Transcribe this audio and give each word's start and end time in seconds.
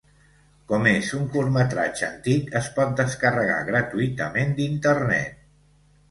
Com 0.69 0.85
és 0.91 1.09
un 1.17 1.25
curtmetratge 1.33 2.05
antic 2.07 2.49
es 2.59 2.69
pot 2.77 2.95
descarregar 3.01 3.59
gratuïtament 3.67 4.57
d'internet. 4.61 5.45